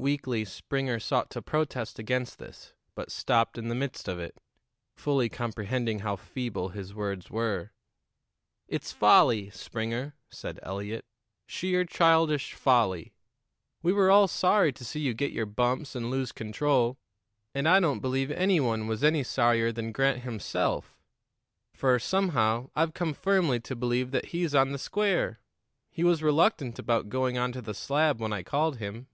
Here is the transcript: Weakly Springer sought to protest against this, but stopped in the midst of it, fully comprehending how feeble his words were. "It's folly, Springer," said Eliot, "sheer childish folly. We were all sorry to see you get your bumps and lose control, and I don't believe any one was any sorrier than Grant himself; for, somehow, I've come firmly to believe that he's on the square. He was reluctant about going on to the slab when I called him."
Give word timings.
Weakly 0.00 0.44
Springer 0.44 1.00
sought 1.00 1.28
to 1.30 1.42
protest 1.42 1.98
against 1.98 2.38
this, 2.38 2.72
but 2.94 3.10
stopped 3.10 3.58
in 3.58 3.66
the 3.66 3.74
midst 3.74 4.06
of 4.06 4.20
it, 4.20 4.38
fully 4.94 5.28
comprehending 5.28 5.98
how 5.98 6.14
feeble 6.14 6.68
his 6.68 6.94
words 6.94 7.32
were. 7.32 7.72
"It's 8.68 8.92
folly, 8.92 9.50
Springer," 9.50 10.14
said 10.30 10.60
Eliot, 10.62 11.04
"sheer 11.48 11.84
childish 11.84 12.54
folly. 12.54 13.12
We 13.82 13.92
were 13.92 14.08
all 14.08 14.28
sorry 14.28 14.72
to 14.74 14.84
see 14.84 15.00
you 15.00 15.14
get 15.14 15.32
your 15.32 15.46
bumps 15.46 15.96
and 15.96 16.12
lose 16.12 16.30
control, 16.30 16.96
and 17.52 17.68
I 17.68 17.80
don't 17.80 17.98
believe 17.98 18.30
any 18.30 18.60
one 18.60 18.86
was 18.86 19.02
any 19.02 19.24
sorrier 19.24 19.72
than 19.72 19.90
Grant 19.90 20.20
himself; 20.22 20.96
for, 21.74 21.98
somehow, 21.98 22.70
I've 22.76 22.94
come 22.94 23.14
firmly 23.14 23.58
to 23.62 23.74
believe 23.74 24.12
that 24.12 24.26
he's 24.26 24.54
on 24.54 24.70
the 24.70 24.78
square. 24.78 25.40
He 25.90 26.04
was 26.04 26.22
reluctant 26.22 26.78
about 26.78 27.08
going 27.08 27.36
on 27.36 27.50
to 27.50 27.60
the 27.60 27.74
slab 27.74 28.20
when 28.20 28.32
I 28.32 28.44
called 28.44 28.76
him." 28.76 29.08